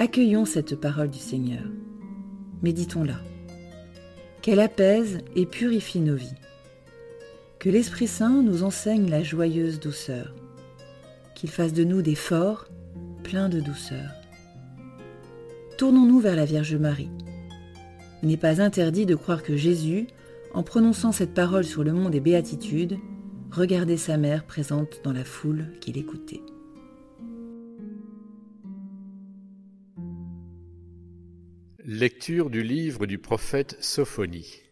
[0.00, 1.62] Accueillons cette parole du Seigneur.
[2.62, 3.20] Méditons-la.
[4.40, 6.38] Qu'elle apaise et purifie nos vies.
[7.58, 10.34] Que l'Esprit Saint nous enseigne la joyeuse douceur.
[11.34, 12.68] Qu'il fasse de nous des forts,
[13.24, 14.10] pleins de douceur.
[15.76, 17.10] Tournons-nous vers la Vierge Marie.
[18.22, 20.06] Il n'est pas interdit de croire que Jésus,
[20.54, 22.96] en prononçant cette parole sur le mont des béatitudes,
[23.52, 26.40] regardait sa mère présente dans la foule qui l'écoutait.
[31.92, 34.62] Lecture du livre du prophète Sophonie.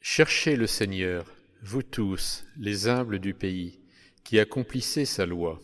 [0.00, 1.24] Cherchez le Seigneur,
[1.62, 3.78] vous tous, les humbles du pays,
[4.24, 5.60] qui accomplissez sa loi.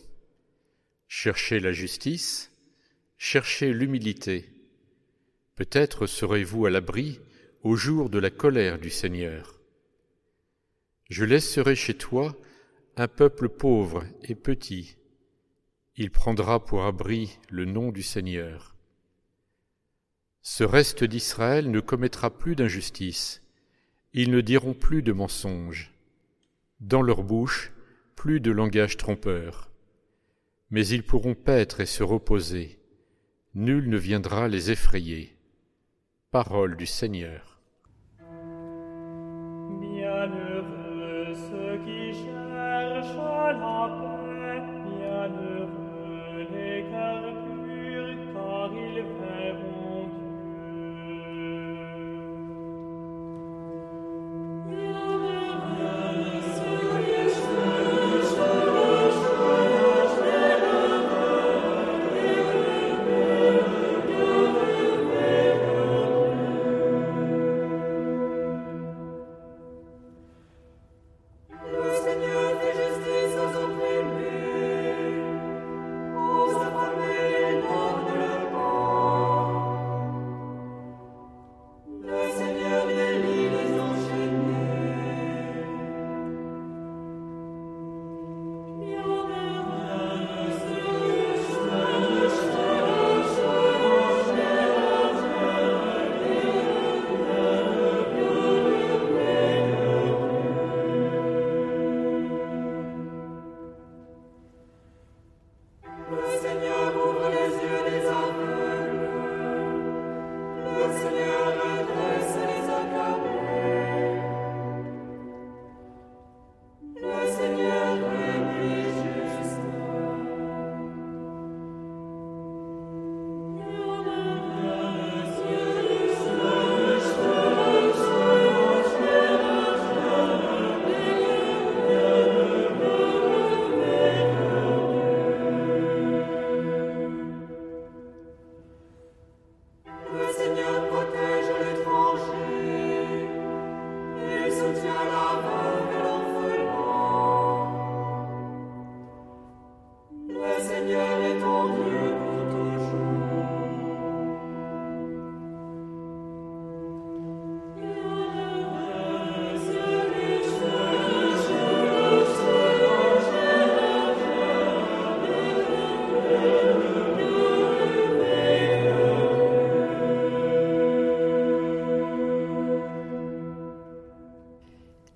[1.08, 2.52] Cherchez la justice,
[3.18, 4.48] cherchez l'humilité.
[5.56, 7.18] Peut-être serez-vous à l'abri
[7.64, 9.58] au jour de la colère du Seigneur.
[11.10, 12.36] Je laisserai chez toi
[12.94, 14.94] un peuple pauvre et petit.
[15.96, 18.75] Il prendra pour abri le nom du Seigneur.
[20.48, 23.42] Ce reste d'Israël ne commettra plus d'injustice,
[24.12, 25.92] ils ne diront plus de mensonges,
[26.78, 27.72] dans leur bouche
[28.14, 29.72] plus de langage trompeur,
[30.70, 32.78] mais ils pourront paître et se reposer,
[33.56, 35.36] nul ne viendra les effrayer.
[36.30, 37.58] Parole du Seigneur.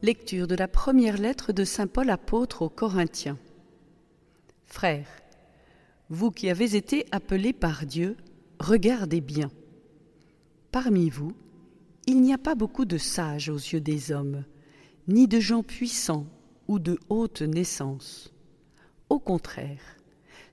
[0.02, 3.36] Lecture de la première lettre de Saint Paul apôtre aux Corinthiens.
[4.64, 5.10] Frères,
[6.08, 8.16] vous qui avez été appelés par Dieu,
[8.60, 9.50] regardez bien.
[10.72, 11.32] Parmi vous,
[12.06, 14.46] il n'y a pas beaucoup de sages aux yeux des hommes,
[15.06, 16.26] ni de gens puissants
[16.66, 18.32] ou de haute naissance.
[19.10, 19.98] Au contraire,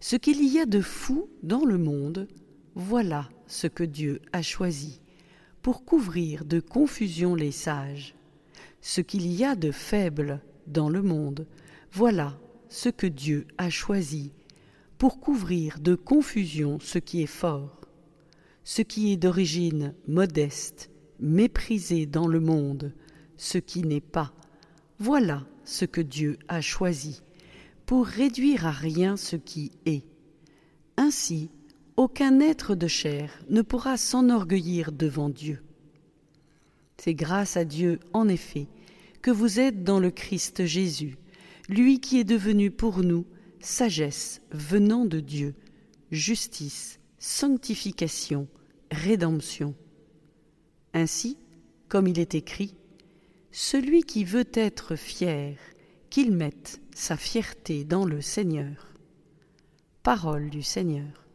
[0.02, 2.28] ce qu'il y a de fou dans le monde,
[2.76, 5.00] voilà ce que Dieu a choisi,
[5.62, 8.17] pour couvrir de confusion les sages
[8.88, 11.46] ce qu'il y a de faible dans le monde,
[11.92, 12.40] voilà
[12.70, 14.32] ce que Dieu a choisi
[14.98, 17.82] pour couvrir de confusion ce qui est fort,
[18.64, 20.90] ce qui est d'origine modeste,
[21.20, 22.94] méprisé dans le monde,
[23.36, 24.34] ce qui n'est pas.
[25.00, 27.24] Voilà ce que Dieu a choisi
[27.86, 30.06] pour réduire à rien ce qui est.
[30.96, 31.50] Ainsi,
[31.98, 35.62] aucun être de chair ne pourra s'enorgueillir devant Dieu.
[36.96, 38.70] C'est grâce à Dieu, en effet,
[39.28, 41.18] que vous êtes dans le Christ Jésus,
[41.68, 43.26] lui qui est devenu pour nous
[43.60, 45.54] sagesse venant de Dieu,
[46.12, 48.48] justice, sanctification,
[48.90, 49.76] rédemption.
[50.94, 51.38] Ainsi,
[51.90, 52.74] comme il est écrit,
[53.52, 55.58] Celui qui veut être fier,
[56.10, 58.94] qu'il mette sa fierté dans le Seigneur.
[60.04, 61.28] Parole du Seigneur.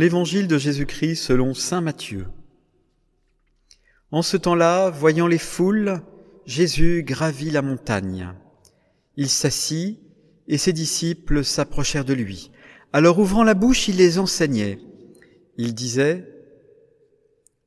[0.00, 2.26] L'évangile de Jésus-Christ selon Saint Matthieu.
[4.10, 6.00] En ce temps-là, voyant les foules,
[6.46, 8.32] Jésus gravit la montagne.
[9.18, 9.98] Il s'assit
[10.48, 12.50] et ses disciples s'approchèrent de lui.
[12.94, 14.78] Alors ouvrant la bouche, il les enseignait.
[15.58, 16.26] Il disait,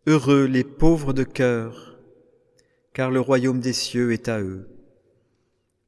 [0.08, 2.00] Heureux les pauvres de cœur,
[2.94, 4.68] car le royaume des cieux est à eux.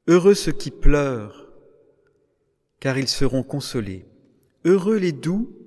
[0.07, 1.47] Heureux ceux qui pleurent,
[2.79, 4.05] car ils seront consolés.
[4.63, 5.64] Heureux les doux,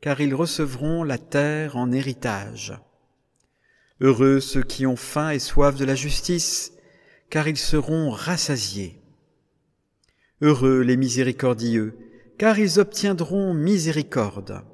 [0.00, 2.74] car ils recevront la terre en héritage.
[4.00, 6.72] Heureux ceux qui ont faim et soif de la justice,
[7.28, 9.00] car ils seront rassasiés.
[10.40, 11.98] Heureux les miséricordieux,
[12.38, 14.64] car ils obtiendront miséricorde.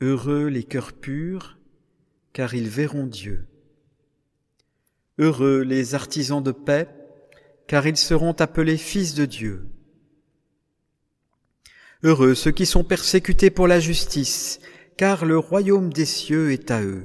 [0.00, 1.58] Heureux les cœurs purs,
[2.32, 3.46] car ils verront Dieu.
[5.18, 6.88] Heureux les artisans de paix,
[7.66, 9.69] car ils seront appelés fils de Dieu.
[12.02, 14.60] Heureux ceux qui sont persécutés pour la justice,
[14.96, 17.04] car le royaume des cieux est à eux.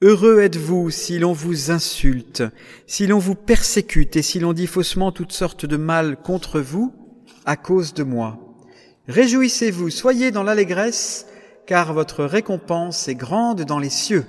[0.00, 2.44] Heureux êtes-vous si l'on vous insulte,
[2.86, 6.92] si l'on vous persécute et si l'on dit faussement toutes sortes de mal contre vous
[7.46, 8.38] à cause de moi.
[9.08, 11.26] Réjouissez-vous, soyez dans l'allégresse,
[11.66, 14.26] car votre récompense est grande dans les cieux.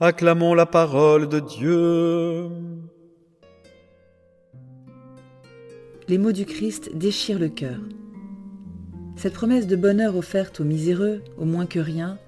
[0.00, 2.48] Acclamons la parole de Dieu.
[6.10, 7.78] Les mots du Christ déchirent le cœur.
[9.14, 12.18] Cette promesse de bonheur offerte aux miséreux, aux moins que rien,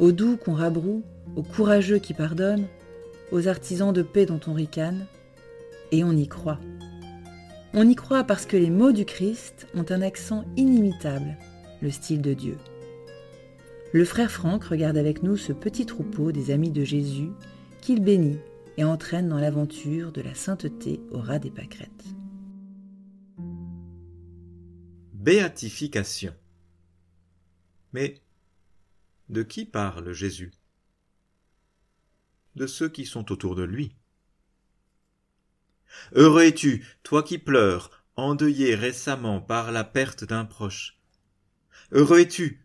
[0.00, 1.04] aux doux qu'on rabroue,
[1.36, 2.66] aux courageux qui pardonnent,
[3.30, 5.06] aux artisans de paix dont on ricane,
[5.92, 6.58] et on y croit.
[7.74, 11.36] On y croit parce que les mots du Christ ont un accent inimitable,
[11.80, 12.56] le style de Dieu.
[13.92, 17.30] Le frère Franck regarde avec nous ce petit troupeau des amis de Jésus
[17.82, 18.40] qu'il bénit
[18.78, 22.17] et entraîne dans l'aventure de la sainteté au ras des pâquerettes.
[25.18, 26.32] Béatification.
[27.92, 28.22] Mais
[29.28, 30.52] de qui parle Jésus?
[32.54, 33.96] De ceux qui sont autour de lui.
[36.12, 41.00] Heureux es-tu, toi qui pleures, endeuillé récemment par la perte d'un proche.
[41.90, 42.64] Heureux es-tu,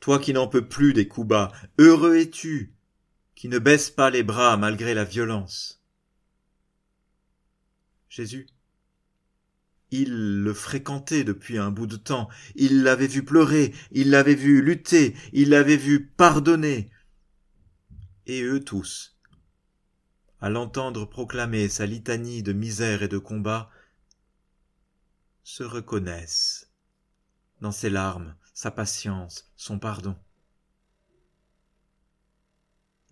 [0.00, 1.52] toi qui n'en peux plus des coups bas.
[1.76, 2.74] Heureux es-tu,
[3.34, 5.84] qui ne baisse pas les bras malgré la violence.
[8.08, 8.46] Jésus,
[9.96, 14.60] il le fréquentait depuis un bout de temps, il l'avait vu pleurer, il l'avait vu
[14.60, 16.90] lutter, il l'avait vu pardonner.
[18.26, 19.16] Et eux tous,
[20.40, 23.70] à l'entendre proclamer sa litanie de misère et de combat,
[25.44, 26.72] se reconnaissent
[27.60, 30.16] dans ses larmes, sa patience, son pardon.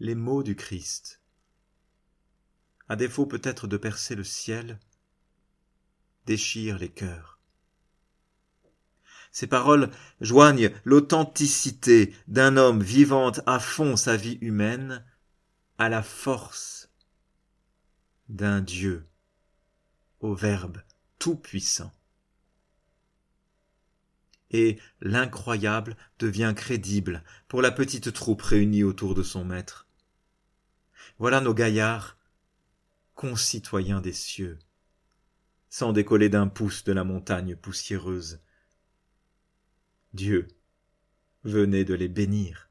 [0.00, 1.20] Les mots du Christ,
[2.88, 4.80] à défaut peut-être de percer le ciel,
[6.26, 7.38] déchire les cœurs.
[9.32, 15.04] Ces paroles joignent l'authenticité d'un homme vivant à fond sa vie humaine
[15.78, 16.90] à la force
[18.28, 19.06] d'un Dieu
[20.20, 20.82] au Verbe
[21.18, 21.92] tout-puissant.
[24.50, 29.86] Et l'incroyable devient crédible pour la petite troupe réunie autour de son maître.
[31.18, 32.18] Voilà nos gaillards,
[33.14, 34.58] concitoyens des cieux,
[35.72, 38.40] sans décoller d'un pouce de la montagne poussiéreuse.
[40.12, 40.48] Dieu
[41.44, 42.68] venait de les bénir.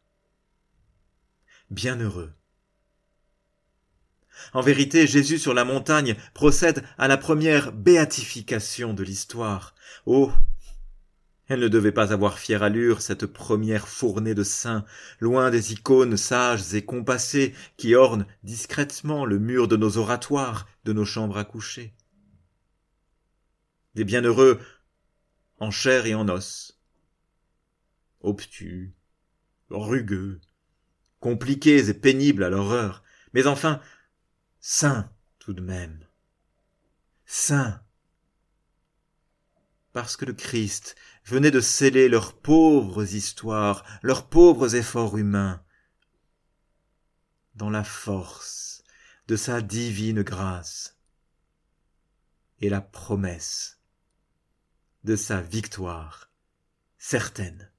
[1.71, 2.31] Bienheureux.
[4.53, 9.73] En vérité, Jésus sur la montagne procède à la première béatification de l'histoire.
[10.05, 10.31] Oh.
[11.47, 14.85] Elle ne devait pas avoir fière allure, cette première fournée de saints,
[15.19, 20.93] loin des icônes sages et compassées qui ornent discrètement le mur de nos oratoires, de
[20.93, 21.95] nos chambres à coucher
[23.95, 24.59] des bienheureux
[25.59, 26.79] en chair et en os,
[28.21, 28.95] obtus,
[29.69, 30.41] rugueux,
[31.19, 33.81] compliqués et pénibles à l'horreur, mais enfin
[34.59, 36.05] saints tout de même,
[37.25, 37.81] saints,
[39.93, 40.95] parce que le Christ
[41.25, 45.63] venait de sceller leurs pauvres histoires, leurs pauvres efforts humains,
[47.55, 48.83] dans la force
[49.27, 50.97] de sa divine grâce
[52.59, 53.80] et la promesse
[55.03, 56.29] de sa victoire
[56.97, 57.71] certaine.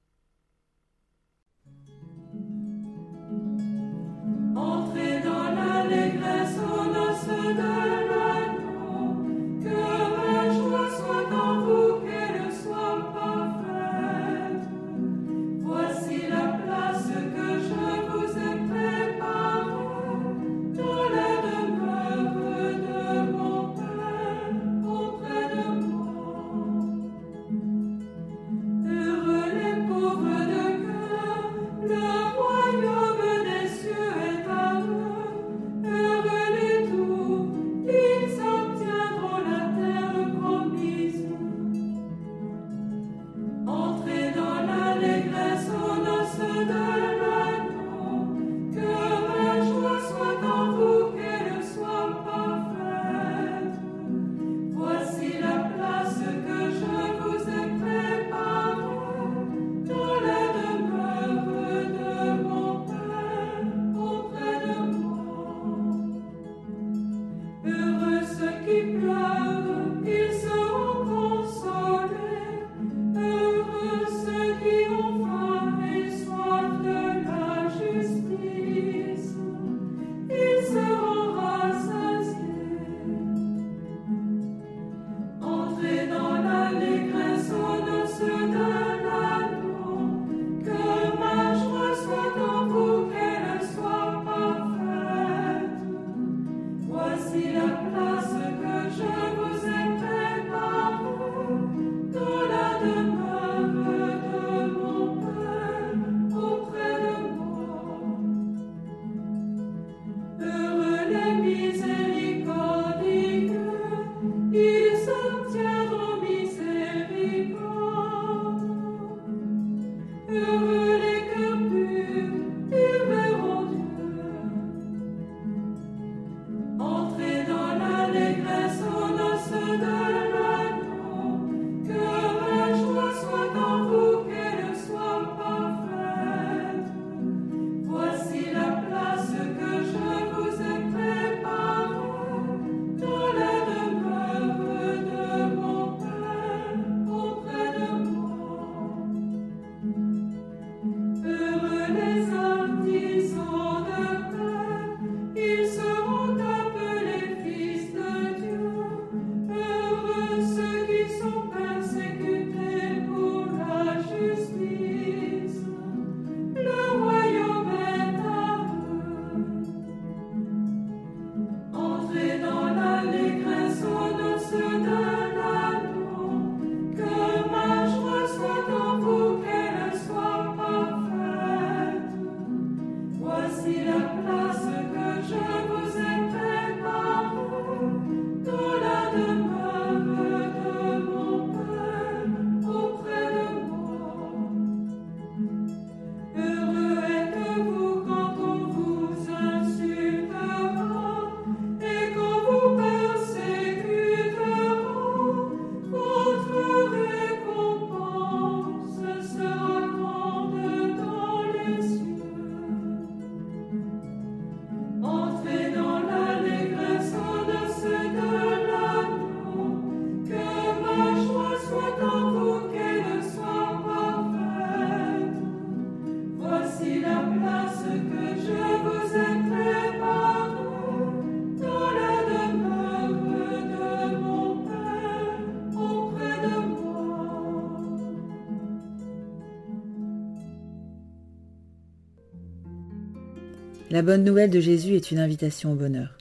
[243.93, 246.17] La bonne nouvelle de Jésus est une invitation au bonheur.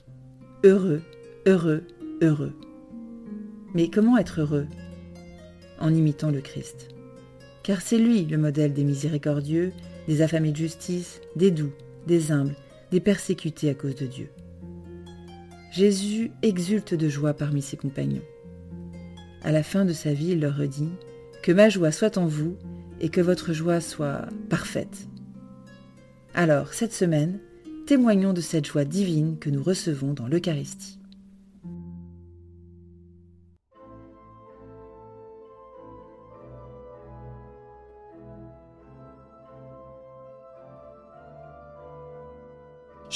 [0.62, 1.00] Heureux,
[1.46, 1.84] heureux,
[2.20, 2.52] heureux.
[3.72, 4.66] Mais comment être heureux
[5.80, 6.88] En imitant le Christ?
[7.62, 9.72] Car c'est lui le modèle des miséricordieux,
[10.06, 11.72] des affamés de justice, des doux,
[12.06, 12.56] des humbles,
[12.90, 14.28] des persécutés à cause de Dieu.
[15.70, 18.20] Jésus exulte de joie parmi ses compagnons.
[19.42, 20.90] À la fin de sa vie, il leur redit
[21.42, 22.54] Que ma joie soit en vous
[23.00, 25.08] et que votre joie soit parfaite.
[26.34, 27.40] Alors, cette semaine,
[27.86, 30.98] témoignons de cette joie divine que nous recevons dans l'Eucharistie.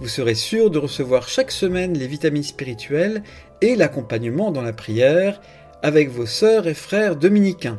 [0.00, 3.22] Vous serez sûr de recevoir chaque semaine les vitamines spirituelles
[3.60, 5.42] et l'accompagnement dans la prière
[5.82, 7.78] avec vos sœurs et frères dominicains.